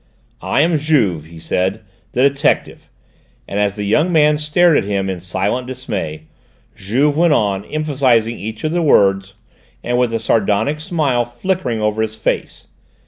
[0.41, 1.81] "I am Juve," he said,
[2.13, 2.89] "the detective!"
[3.47, 6.23] and as the young man stared at him in silent dismay,
[6.75, 9.35] Juve went on, emphasising each of his words,
[9.83, 12.65] and with a sardonic smile flickering over his face.